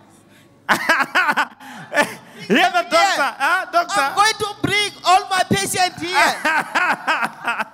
Hear 2.46 2.70
the 2.70 2.86
doctor, 2.88 3.34
huh? 3.36 3.66
Doctor. 3.72 4.00
I'm 4.00 4.14
going 4.14 4.34
to 4.38 4.54
bring 4.62 4.90
all 5.04 5.28
my 5.28 5.42
patients 5.50 6.00
here. 6.00 7.70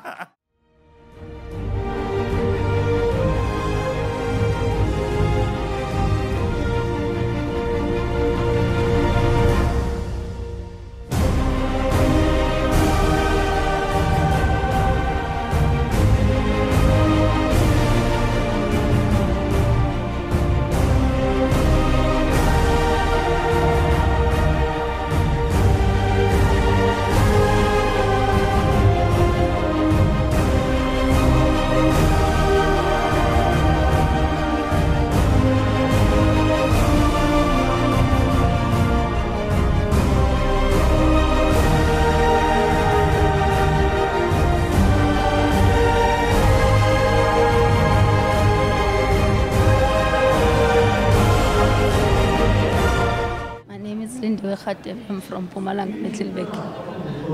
I'm 54.53 55.21
from 55.21 55.49
Middelburg. 55.55 56.49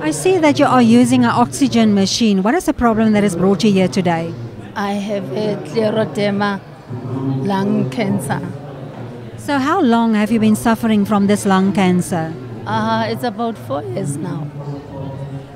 I 0.02 0.11
see 0.11 0.37
that 0.38 0.58
you 0.58 0.66
are 0.66 0.82
using 0.82 1.25
an 1.25 1.30
oxygen 1.30 1.94
machine. 1.94 2.42
What 2.42 2.54
is 2.54 2.66
the 2.66 2.75
problem 2.75 3.12
that 3.12 3.23
has 3.23 3.35
brought 3.35 3.64
you 3.64 3.73
here 3.73 3.88
today? 3.88 4.35
I 4.75 4.92
have 4.92 5.25
a 5.32 5.56
scleroderma 5.64 6.61
lung 7.46 7.88
cancer. 7.90 8.40
So, 9.38 9.58
how 9.58 9.80
long 9.80 10.14
have 10.14 10.30
you 10.30 10.38
been 10.38 10.56
suffering 10.56 11.06
from 11.06 11.26
this 11.26 11.46
lung 11.46 11.73
cancer? 11.73 12.35
Uh, 12.66 13.06
it's 13.08 13.25
about 13.25 13.56
four 13.56 13.82
years 13.82 14.18
now. 14.18 14.46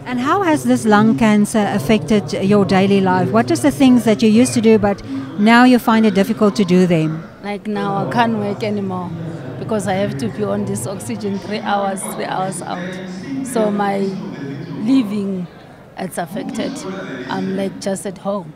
And 0.07 0.19
how 0.19 0.43
has 0.43 0.65
this 0.65 0.87
lung 0.87 1.19
cancer 1.19 1.67
affected 1.69 2.33
your 2.33 2.65
daily 2.65 3.01
life? 3.03 3.31
What 3.31 3.51
is 3.51 3.61
the 3.61 3.71
things 3.71 4.05
that 4.05 4.23
you 4.23 4.31
used 4.31 4.55
to 4.55 4.61
do, 4.63 4.79
but 4.79 5.05
now 5.39 5.65
you 5.65 5.79
find 5.79 6.07
it 6.07 6.15
difficult 6.15 6.57
to 6.57 6.65
do 6.65 6.87
them? 6.87 7.23
Like 7.43 7.67
now, 7.67 8.09
I 8.09 8.13
can't 8.13 8.39
work 8.39 8.63
anymore 8.63 9.11
because 9.71 9.87
I 9.87 9.93
have 9.93 10.19
to 10.19 10.29
be 10.31 10.43
on 10.43 10.65
this 10.65 10.85
oxygen 10.85 11.39
three 11.39 11.61
hours, 11.61 12.03
three 12.03 12.25
hours 12.25 12.61
out. 12.61 12.93
So 13.47 13.71
my 13.71 13.99
living 14.83 15.47
it's 15.97 16.19
affected. 16.19 16.73
I'm 17.31 17.57
like 17.57 17.81
just 17.81 18.05
at 18.05 18.19
home. 18.19 18.53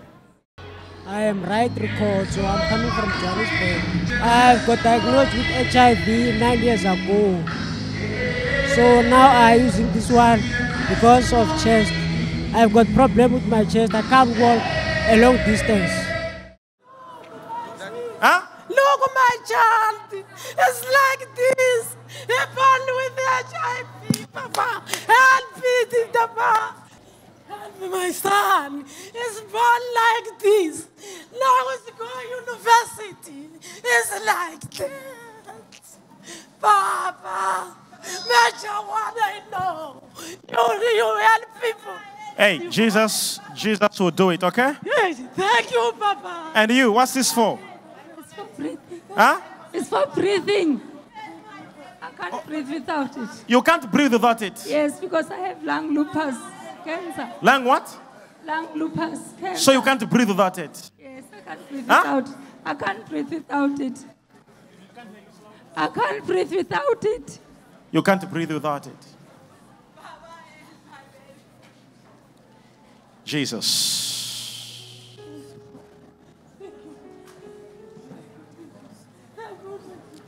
I 1.07 1.21
am 1.21 1.45
right 1.45 1.71
record, 1.79 2.27
so 2.31 2.45
I'm 2.45 2.69
coming 2.69 2.91
from 2.91 3.11
Johannesburg. 3.21 4.21
I've 4.23 4.67
got 4.67 4.83
diagnosed 4.83 5.35
with 5.37 5.47
HIV 5.73 6.41
nine 6.41 6.59
years 6.59 6.81
ago. 6.81 7.45
So 8.75 9.03
now 9.03 9.29
I'm 9.29 9.61
using 9.61 9.93
this 9.93 10.11
one 10.11 10.43
because 10.89 11.33
of 11.33 11.47
chest. 11.63 11.93
I've 12.53 12.73
got 12.73 12.93
problem 12.93 13.35
with 13.35 13.47
my 13.47 13.65
chest. 13.65 13.95
I 13.95 14.03
can't 14.03 14.31
walk 14.31 14.61
a 15.07 15.17
long 15.17 15.37
distance. 15.47 15.93
Huh? 18.19 18.47
Look, 18.69 19.11
my 19.15 19.34
child 19.47 20.13
is 20.13 20.79
like 20.99 21.25
this. 21.37 21.97
He 22.27 22.39
born 22.55 22.85
with 22.99 23.19
HIV, 23.19 24.33
Papa. 24.33 24.83
Help 25.07 25.57
me, 25.57 26.05
Papa. 26.13 26.75
Help 27.49 27.81
me, 27.81 27.89
my 27.89 28.11
son. 28.11 28.85
He's 28.85 29.41
born 29.41 29.83
like 30.03 30.39
this. 30.41 30.89
Now 31.39 31.61
he's 31.71 31.91
going 31.99 32.11
to 32.11 32.53
university. 32.53 33.49
He's 33.83 34.27
like 34.27 34.61
that. 34.79 35.25
Papa, 36.61 37.77
Major, 38.03 38.79
what 38.89 39.15
I 39.21 39.43
know. 39.53 40.03
You, 40.51 40.57
you 40.97 41.19
help 41.19 41.45
people. 41.61 41.93
Hey, 42.37 42.69
Jesus, 42.69 43.39
Jesus 43.55 44.01
will 44.01 44.11
do 44.11 44.31
it, 44.31 44.43
okay? 44.43 44.75
Yes, 44.85 45.21
thank 45.37 45.71
you, 45.71 45.93
Papa. 45.99 46.53
And 46.55 46.71
you, 46.71 46.93
what's 46.93 47.15
this 47.15 47.33
for? 47.33 47.59
It's 48.19 48.33
for. 48.33 48.47
Huh? 49.15 49.41
It's 49.73 49.89
for 49.89 50.07
breathing. 50.15 50.81
I 52.03 52.11
can't 52.11 52.47
breathe 52.47 52.69
without 52.71 53.17
it. 53.17 53.29
You 53.49 53.63
can't 53.63 53.91
breathe 53.91 54.13
without 54.13 54.43
it. 54.43 54.65
Yes, 54.67 55.01
because 55.01 55.31
I 55.31 55.37
have 55.39 55.63
lung 55.65 55.95
lupus 55.95 56.37
cancer. 56.85 57.33
Lung 57.43 57.65
what? 57.65 57.97
Lung 58.47 58.69
lupus 58.77 59.19
cancer. 59.41 59.61
So 59.63 59.73
you 59.73 59.83
can't 59.83 60.09
breathe 60.09 60.29
without 60.29 60.59
it. 60.59 60.91
Yes, 60.99 61.25
I 61.33 61.41
can't 61.41 61.69
breathe 61.71 61.89
Huh? 61.89 62.21
without. 62.23 62.37
I 62.65 62.75
can't 62.75 63.09
breathe 63.09 63.31
without 63.31 63.81
it. 63.81 63.99
I 65.77 65.89
can't 65.89 66.27
breathe 66.27 66.53
without 66.53 67.05
it. 67.05 67.39
You 67.91 68.03
can't 68.03 68.31
breathe 68.31 68.53
without 68.53 68.87
it. 68.87 68.97
Jesus. 73.25 74.14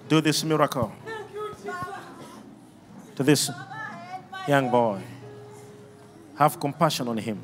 Do 0.08 0.20
this 0.20 0.44
miracle 0.44 0.92
to 3.16 3.22
this 3.22 3.50
young 4.46 4.70
boy. 4.70 5.00
Have 6.38 6.60
compassion 6.60 7.08
on 7.08 7.16
him 7.16 7.42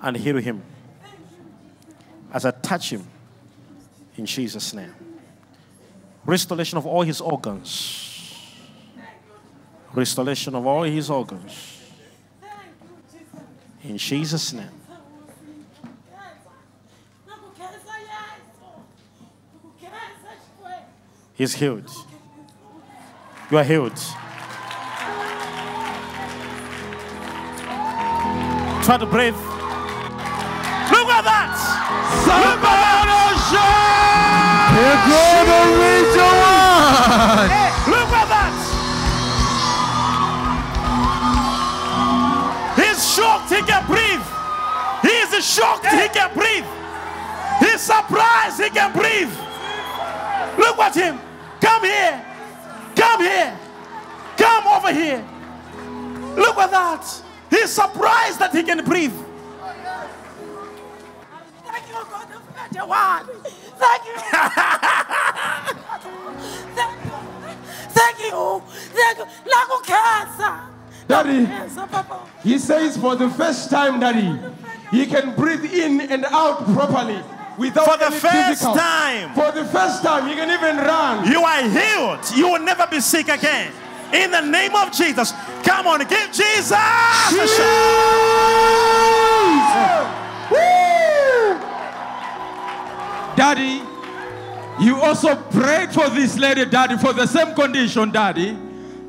and 0.00 0.16
heal 0.16 0.36
him 0.36 0.62
as 2.32 2.44
I 2.44 2.52
touch 2.52 2.90
him 2.90 3.06
in 4.16 4.24
Jesus' 4.24 4.72
name. 4.72 4.94
Restoration 6.24 6.78
of 6.78 6.86
all 6.86 7.02
his 7.02 7.20
organs. 7.20 8.06
Restoration 9.92 10.54
of 10.54 10.66
all 10.66 10.84
his 10.84 11.10
organs. 11.10 11.78
In 13.82 13.98
Jesus' 13.98 14.52
name. 14.52 14.79
He's 21.40 21.54
healed. 21.54 21.88
You 23.50 23.56
are 23.56 23.64
healed. 23.64 23.96
Try 28.84 28.98
to 28.98 29.06
breathe. 29.06 29.40
Look 30.92 31.08
at 31.08 31.24
that! 31.24 31.56
Look 32.28 32.44
at 32.44 32.60
that! 32.60 33.06
Look 37.88 38.12
at 38.12 38.28
that! 38.28 38.54
He's 42.76 43.00
shocked 43.14 43.48
he 43.48 43.62
can 43.62 43.86
breathe. 43.86 44.26
He 45.10 45.16
is 45.38 45.42
shocked 45.42 45.86
he 45.86 46.06
can 46.10 46.34
breathe. 46.34 46.66
He's 47.60 47.80
surprised 47.80 48.60
he 48.60 48.68
can 48.68 48.92
breathe. 48.92 49.32
Look 50.58 50.78
at 50.78 50.94
him. 50.94 51.29
Come 51.60 51.84
here. 51.84 52.24
Come 52.96 53.20
here. 53.20 53.58
Come 54.36 54.66
over 54.66 54.92
here. 54.92 55.24
Look 56.36 56.56
at 56.58 56.70
that. 56.70 57.22
He's 57.50 57.70
surprised 57.70 58.38
that 58.38 58.52
he 58.54 58.62
can 58.62 58.84
breathe. 58.84 59.12
Thank 61.64 61.88
you, 61.88 61.94
God 62.10 62.30
of 62.32 62.42
Major 62.54 62.86
One. 62.86 63.26
Thank 63.76 64.04
you. 64.06 64.16
Thank 66.74 67.04
you. 67.04 67.14
Thank 67.90 68.18
you. 68.20 68.62
Thank 68.94 69.18
you. 69.18 69.26
Lung 69.50 69.82
cancer. 69.84 70.54
Daddy, 71.08 71.48
he 72.42 72.58
says 72.58 72.96
for 72.96 73.16
the 73.16 73.28
first 73.30 73.68
time, 73.68 73.98
Daddy, 73.98 74.38
he 74.92 75.06
can 75.06 75.34
breathe 75.34 75.64
in 75.64 76.00
and 76.02 76.24
out 76.26 76.64
properly 76.72 77.20
without 77.60 77.84
For 77.84 77.98
the 77.98 78.10
first 78.10 78.48
physical. 78.48 78.74
time. 78.74 79.34
For 79.34 79.52
the 79.52 79.66
first 79.66 80.02
time, 80.02 80.28
you 80.28 80.34
can 80.34 80.50
even 80.50 80.78
run. 80.78 81.30
You 81.30 81.42
are 81.42 81.62
healed. 81.62 82.20
You 82.34 82.48
will 82.52 82.64
never 82.64 82.86
be 82.90 83.00
sick 83.00 83.28
again. 83.28 83.70
In 84.12 84.30
the 84.30 84.40
name 84.40 84.74
of 84.74 84.90
Jesus. 84.90 85.32
Come 85.62 85.86
on, 85.86 86.00
give 86.08 86.32
Jesus 86.32 86.72
a 86.72 87.46
shout. 87.46 88.16
Daddy, 93.36 93.82
You 94.80 94.96
also 94.96 95.36
prayed 95.36 95.92
for 95.92 96.08
this 96.08 96.38
lady, 96.38 96.64
Daddy, 96.64 96.96
for 96.96 97.12
the 97.12 97.26
same 97.26 97.54
condition, 97.54 98.10
Daddy. 98.10 98.52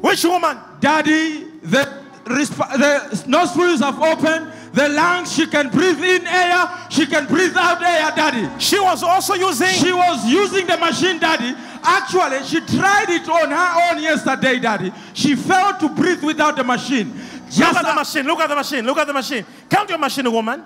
Which 0.01 0.23
woman? 0.25 0.57
Daddy, 0.81 1.45
the, 1.63 1.87
the 2.25 3.23
nostrils 3.27 3.79
have 3.79 3.97
opened, 4.01 4.51
the 4.73 4.87
lungs, 4.89 5.33
she 5.33 5.47
can 5.47 5.69
breathe 5.69 6.01
in 6.01 6.25
air, 6.25 6.65
she 6.89 7.05
can 7.05 7.25
breathe 7.27 7.55
out 7.57 7.81
air, 7.81 8.11
Daddy. 8.15 8.47
She 8.59 8.79
was 8.79 9.03
also 9.03 9.33
using. 9.33 9.67
She 9.67 9.91
was 9.91 10.25
using 10.25 10.65
the 10.65 10.77
machine, 10.77 11.19
Daddy. 11.19 11.53
Actually, 11.83 12.43
she 12.45 12.59
tried 12.61 13.09
it 13.09 13.27
on 13.27 13.51
her 13.51 13.91
own 13.95 14.01
yesterday, 14.01 14.59
Daddy. 14.59 14.93
She 15.13 15.35
failed 15.35 15.79
to 15.81 15.89
breathe 15.89 16.23
without 16.23 16.55
the 16.55 16.63
machine. 16.63 17.11
Look 17.57 17.75
at 17.75 17.83
the 17.83 17.93
machine. 17.95 18.25
Look 18.25 18.39
at 18.39 18.47
the 18.49 18.55
machine. 18.55 18.85
Look 18.85 18.97
at 18.97 19.07
the 19.07 19.13
machine. 19.13 19.45
Come 19.69 19.87
to 19.87 19.91
your 19.93 19.99
machine, 19.99 20.31
woman. 20.31 20.63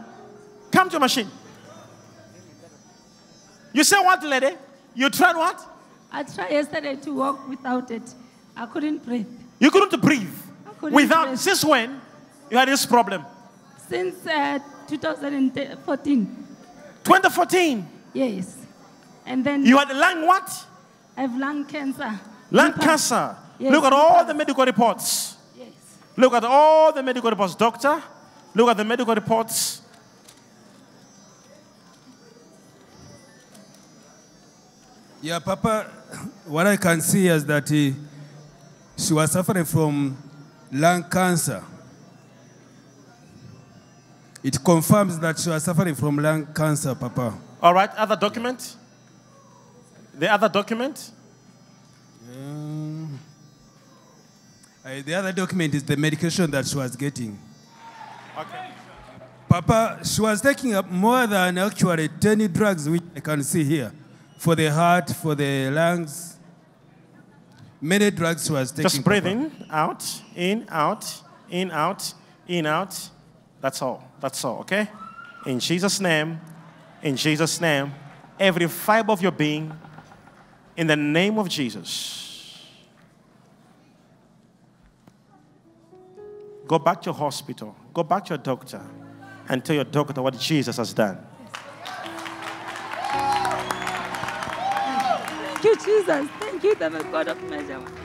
Come 0.72 0.88
to 0.90 0.94
your 0.94 1.00
machine. 1.00 1.30
You 3.74 3.84
say 3.84 3.98
what, 3.98 4.24
lady? 4.24 4.56
You 4.94 5.10
tried 5.10 5.36
what? 5.36 5.60
I 6.12 6.24
tried 6.24 6.52
yesterday 6.52 6.96
to 6.98 7.12
walk 7.14 7.48
without 7.50 7.90
it. 7.92 8.04
I 8.56 8.66
couldn't 8.68 9.04
breathe. 9.06 9.28
You 9.60 9.72
couldn't 9.72 10.00
breathe. 10.02 10.30
couldn't 10.80 10.96
Without. 10.96 11.26
breathe. 11.28 11.40
Since 11.40 11.66
when 11.66 12.00
you 12.50 12.58
had 12.58 12.68
this 12.68 12.86
problem? 12.86 13.26
Since 13.88 14.26
uh, 14.26 14.60
2014. 14.88 16.26
2014. 17.04 17.88
Yes. 18.14 18.58
And 19.26 19.44
then 19.46 19.66
You 19.66 19.78
had 19.78 19.90
lung 19.96 20.26
what? 20.26 20.50
I 21.18 21.22
have 21.22 21.38
lung 21.38 21.66
cancer. 21.66 22.20
Lung 22.52 22.72
Lupus. 22.72 22.84
cancer. 22.84 23.36
Yes, 23.60 23.72
Look 23.72 23.84
at 23.86 23.94
all 23.94 24.26
the 24.26 24.34
medical 24.34 24.66
reports. 24.66 25.36
Yes. 25.58 25.70
Look 26.18 26.34
at 26.34 26.44
all 26.44 26.92
the 26.94 27.02
medical 27.02 27.30
reports. 27.30 27.56
Doctor, 27.56 28.02
look 28.54 28.70
at 28.70 28.78
the 28.78 28.84
medical 28.84 29.16
reports. 29.16 29.82
Yeah, 35.22 35.40
Papa, 35.40 35.86
what 36.46 36.68
I 36.68 36.78
can 36.78 37.02
see 37.02 37.28
is 37.28 37.46
that 37.46 37.72
eh, 37.72 37.94
she 38.98 39.14
was 39.14 39.32
suffering 39.32 39.66
from 39.66 40.18
lung 40.72 41.04
cancer. 41.10 41.64
It 44.46 44.64
confirms 44.64 45.18
that 45.22 45.40
she 45.40 45.50
was 45.50 45.64
suffering 45.64 45.96
from 45.96 46.18
lung 46.18 46.46
cancer, 46.54 46.94
Papa. 46.94 47.34
All 47.64 47.74
right, 47.74 47.90
other 47.96 48.16
document? 48.16 48.76
The 50.14 50.32
other 50.32 50.48
document? 50.48 51.10
Um, 52.32 53.20
eh, 54.86 55.02
the 55.02 55.16
other 55.16 55.32
document 55.32 55.74
is 55.74 55.84
the 55.84 55.98
medication 55.98 56.52
that 56.52 56.68
she 56.68 56.78
was 56.78 56.96
getting. 56.96 57.40
Okay. 58.38 58.70
Papa, 59.50 60.02
she 60.04 60.22
was 60.22 60.40
taking 60.42 60.76
up 60.76 60.92
more 60.92 61.26
than 61.26 61.58
actually 61.58 62.08
10 62.08 62.54
drugs, 62.54 62.88
which 62.88 63.02
I 63.16 63.22
can 63.22 63.42
see 63.42 63.64
here, 63.64 63.92
for 64.38 64.54
the 64.54 64.68
heart, 64.68 65.10
for 65.10 65.34
the 65.34 65.72
lungs. 65.72 66.38
Many 67.82 68.12
drugs 68.12 68.46
she 68.46 68.52
was 68.54 68.70
taking. 68.72 68.84
Just 68.84 69.04
breathe 69.04 69.24
Papa. 69.24 69.36
in, 69.36 69.66
out, 69.72 70.22
in, 70.36 70.66
out, 70.70 71.22
in, 71.50 71.72
out, 71.72 72.14
in, 72.48 72.68
out. 72.68 73.10
That's 73.66 73.82
all. 73.82 74.04
That's 74.20 74.46
all, 74.46 74.60
okay? 74.60 74.88
In 75.48 75.60
Jesus' 75.60 76.00
name, 76.00 76.40
in 77.02 77.16
Jesus' 77.16 77.60
name, 77.60 77.92
every 78.40 78.68
fiber 78.68 79.12
of 79.12 79.24
your 79.24 79.32
being, 79.32 79.74
in 80.78 80.86
the 80.86 80.96
name 80.96 81.40
of 81.40 81.50
Jesus. 81.50 82.64
Go 86.68 86.78
back 86.78 87.02
to 87.02 87.06
your 87.08 87.16
hospital, 87.16 87.76
go 87.92 88.04
back 88.04 88.26
to 88.26 88.36
your 88.36 88.38
doctor, 88.38 88.84
and 89.50 89.66
tell 89.66 89.76
your 89.76 89.84
doctor 89.84 90.22
what 90.22 90.38
Jesus 90.38 90.78
has 90.78 90.94
done. 90.94 91.18
Thank 95.42 95.64
you, 95.64 95.76
Jesus. 95.78 96.30
Thank 96.40 96.64
you, 96.64 96.76
the 96.76 97.08
God 97.12 97.30
of 97.30 97.42
measure. 97.50 98.05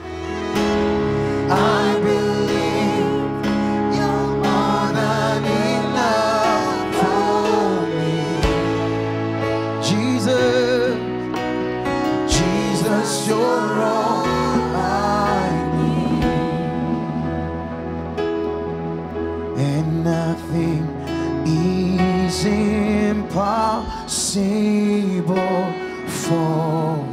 Impossible 24.35 25.73
for. 26.07 27.05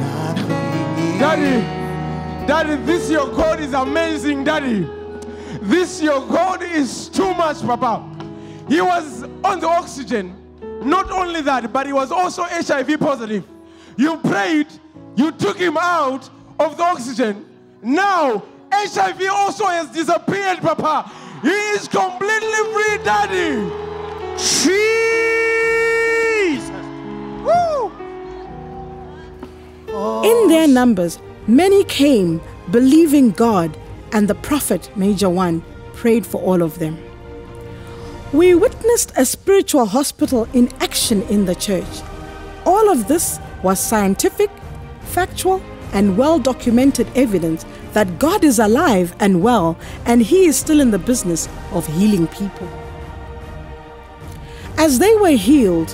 Nothing 0.00 1.18
Daddy, 1.18 2.46
Daddy, 2.46 2.76
this 2.84 3.10
your 3.10 3.28
God 3.28 3.60
is 3.60 3.72
amazing, 3.72 4.44
Daddy. 4.44 4.88
This 5.62 6.00
your 6.00 6.20
God 6.26 6.62
is 6.62 7.08
too 7.08 7.34
much, 7.34 7.60
Papa. 7.62 8.04
He 8.68 8.80
was 8.80 9.24
on 9.44 9.60
the 9.60 9.68
oxygen. 9.68 10.34
Not 10.82 11.10
only 11.10 11.40
that, 11.42 11.72
but 11.72 11.86
he 11.86 11.92
was 11.92 12.12
also 12.12 12.42
HIV 12.44 13.00
positive. 13.00 13.44
You 13.96 14.18
prayed, 14.18 14.68
you 15.16 15.32
took 15.32 15.58
him 15.58 15.76
out 15.78 16.28
of 16.58 16.76
the 16.76 16.82
oxygen. 16.82 17.46
Now, 17.82 18.42
HIV 18.72 19.22
also 19.30 19.66
has 19.66 19.88
disappeared, 19.90 20.58
Papa. 20.58 21.10
He 21.42 21.48
is 21.48 21.88
completely 21.88 22.72
free, 22.72 22.98
Daddy. 23.04 23.70
Jesus. 24.36 24.85
In 30.24 30.48
their 30.48 30.68
numbers, 30.68 31.18
many 31.46 31.84
came, 31.84 32.40
believing 32.70 33.30
God, 33.30 33.76
and 34.12 34.28
the 34.28 34.34
prophet, 34.34 34.90
Major 34.96 35.30
One, 35.30 35.62
prayed 35.94 36.26
for 36.26 36.40
all 36.42 36.62
of 36.62 36.78
them. 36.78 36.98
We 38.32 38.54
witnessed 38.54 39.12
a 39.16 39.24
spiritual 39.24 39.86
hospital 39.86 40.48
in 40.52 40.68
action 40.80 41.22
in 41.22 41.46
the 41.46 41.54
church. 41.54 42.02
All 42.66 42.90
of 42.90 43.08
this 43.08 43.38
was 43.62 43.80
scientific, 43.80 44.50
factual, 45.00 45.62
and 45.92 46.18
well 46.18 46.38
documented 46.38 47.06
evidence 47.14 47.64
that 47.92 48.18
God 48.18 48.44
is 48.44 48.58
alive 48.58 49.16
and 49.20 49.42
well, 49.42 49.78
and 50.04 50.20
He 50.20 50.44
is 50.44 50.56
still 50.56 50.80
in 50.80 50.90
the 50.90 50.98
business 50.98 51.48
of 51.72 51.86
healing 51.86 52.26
people. 52.26 52.68
As 54.76 54.98
they 54.98 55.14
were 55.14 55.30
healed 55.30 55.92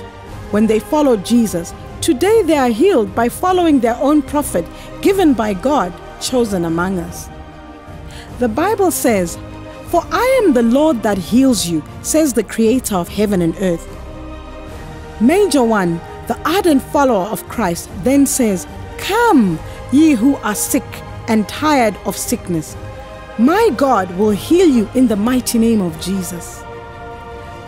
when 0.50 0.66
they 0.66 0.80
followed 0.80 1.24
Jesus, 1.24 1.72
today 2.02 2.42
they 2.42 2.56
are 2.56 2.68
healed 2.68 3.14
by 3.14 3.28
following 3.28 3.78
their 3.78 3.96
own 3.96 4.22
prophet 4.22 4.66
given 5.00 5.32
by 5.32 5.54
God, 5.54 5.92
chosen 6.20 6.64
among 6.64 6.98
us. 6.98 7.28
The 8.40 8.48
Bible 8.48 8.90
says, 8.90 9.38
For 9.86 10.02
I 10.10 10.42
am 10.42 10.52
the 10.52 10.62
Lord 10.62 11.02
that 11.04 11.16
heals 11.16 11.66
you, 11.66 11.82
says 12.02 12.32
the 12.32 12.42
Creator 12.42 12.96
of 12.96 13.08
heaven 13.08 13.40
and 13.40 13.54
earth. 13.60 13.86
Major 15.20 15.62
one, 15.62 16.00
the 16.26 16.38
ardent 16.44 16.82
follower 16.82 17.26
of 17.26 17.48
Christ, 17.48 17.88
then 18.02 18.26
says, 18.26 18.66
Come, 18.98 19.58
ye 19.92 20.12
who 20.12 20.36
are 20.36 20.54
sick 20.56 20.84
and 21.28 21.48
tired 21.48 21.96
of 22.04 22.16
sickness. 22.16 22.76
My 23.38 23.70
God 23.76 24.10
will 24.18 24.30
heal 24.30 24.66
you 24.66 24.88
in 24.94 25.06
the 25.06 25.16
mighty 25.16 25.58
name 25.58 25.80
of 25.80 26.00
Jesus. 26.00 26.62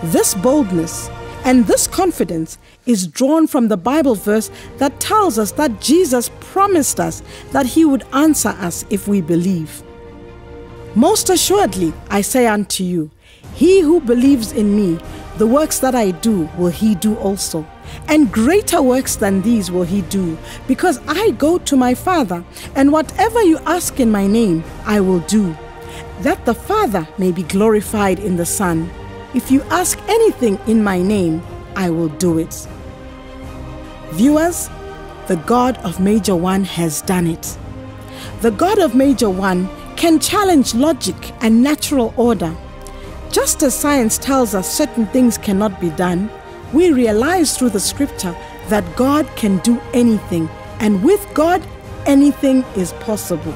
This 0.02 0.34
boldness 0.34 1.08
and 1.44 1.66
this 1.66 1.86
confidence 1.86 2.58
is 2.86 3.06
drawn 3.06 3.46
from 3.46 3.68
the 3.68 3.76
Bible 3.76 4.14
verse 4.14 4.50
that 4.78 5.00
tells 5.00 5.38
us 5.38 5.52
that 5.52 5.80
Jesus 5.80 6.30
promised 6.40 7.00
us 7.00 7.22
that 7.52 7.66
he 7.66 7.84
would 7.84 8.04
answer 8.12 8.50
us 8.50 8.84
if 8.90 9.08
we 9.08 9.20
believe. 9.20 9.82
Most 10.94 11.30
assuredly, 11.30 11.92
I 12.08 12.20
say 12.20 12.46
unto 12.46 12.84
you, 12.84 13.10
he 13.54 13.80
who 13.80 14.00
believes 14.00 14.52
in 14.52 14.76
me, 14.76 14.98
the 15.38 15.46
works 15.46 15.78
that 15.80 15.94
I 15.94 16.12
do 16.12 16.48
will 16.56 16.68
he 16.68 16.94
do 16.94 17.16
also. 17.16 17.66
And 18.08 18.32
greater 18.32 18.80
works 18.82 19.16
than 19.16 19.42
these 19.42 19.70
will 19.70 19.84
he 19.84 20.02
do, 20.02 20.38
because 20.66 21.00
I 21.06 21.30
go 21.32 21.58
to 21.58 21.76
my 21.76 21.94
Father, 21.94 22.44
and 22.74 22.92
whatever 22.92 23.42
you 23.42 23.58
ask 23.66 24.00
in 24.00 24.10
my 24.10 24.26
name, 24.26 24.64
I 24.84 25.00
will 25.00 25.20
do, 25.20 25.56
that 26.20 26.44
the 26.44 26.54
Father 26.54 27.06
may 27.18 27.32
be 27.32 27.42
glorified 27.42 28.18
in 28.18 28.36
the 28.36 28.46
Son. 28.46 28.90
If 29.34 29.50
you 29.50 29.62
ask 29.64 29.98
anything 30.08 30.58
in 30.66 30.82
my 30.82 31.02
name, 31.02 31.42
I 31.76 31.90
will 31.90 32.08
do 32.08 32.38
it. 32.38 32.68
Viewers, 34.14 34.70
the 35.26 35.42
God 35.44 35.76
of 35.78 35.98
Major 35.98 36.36
One 36.36 36.62
has 36.62 37.02
done 37.02 37.26
it. 37.26 37.58
The 38.42 38.52
God 38.52 38.78
of 38.78 38.94
Major 38.94 39.28
One 39.28 39.68
can 39.96 40.20
challenge 40.20 40.72
logic 40.72 41.16
and 41.40 41.64
natural 41.64 42.14
order. 42.16 42.56
Just 43.32 43.64
as 43.64 43.74
science 43.74 44.16
tells 44.16 44.54
us 44.54 44.72
certain 44.72 45.06
things 45.08 45.36
cannot 45.36 45.80
be 45.80 45.90
done, 45.90 46.30
we 46.72 46.92
realize 46.92 47.58
through 47.58 47.70
the 47.70 47.80
scripture 47.80 48.36
that 48.68 48.84
God 48.94 49.26
can 49.34 49.58
do 49.58 49.80
anything, 49.92 50.48
and 50.78 51.02
with 51.02 51.26
God, 51.34 51.60
anything 52.06 52.62
is 52.76 52.92
possible. 52.92 53.54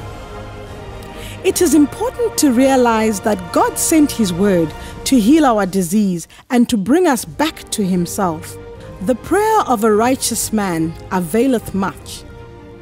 It 1.44 1.62
is 1.62 1.72
important 1.72 2.36
to 2.38 2.50
realize 2.50 3.20
that 3.20 3.52
God 3.52 3.78
sent 3.78 4.10
His 4.10 4.32
word 4.32 4.74
to 5.04 5.20
heal 5.20 5.46
our 5.46 5.66
disease 5.66 6.26
and 6.50 6.68
to 6.68 6.76
bring 6.76 7.06
us 7.06 7.24
back 7.24 7.70
to 7.70 7.86
Himself. 7.86 8.56
The 9.02 9.14
prayer 9.14 9.60
of 9.60 9.84
a 9.84 9.94
righteous 9.94 10.52
man 10.52 10.92
availeth 11.12 11.72
much, 11.72 12.24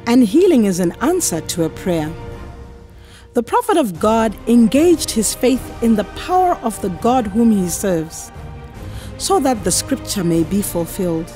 and 0.07 0.23
healing 0.23 0.65
is 0.65 0.79
an 0.79 0.93
answer 0.93 1.41
to 1.41 1.65
a 1.65 1.69
prayer. 1.69 2.11
The 3.35 3.43
prophet 3.43 3.77
of 3.77 3.99
God 3.99 4.35
engaged 4.47 5.11
his 5.11 5.35
faith 5.35 5.83
in 5.83 5.95
the 5.95 6.05
power 6.25 6.55
of 6.63 6.81
the 6.81 6.89
God 6.89 7.27
whom 7.27 7.51
he 7.51 7.69
serves, 7.69 8.31
so 9.19 9.39
that 9.41 9.63
the 9.63 9.69
scripture 9.69 10.23
may 10.23 10.43
be 10.43 10.63
fulfilled. 10.63 11.31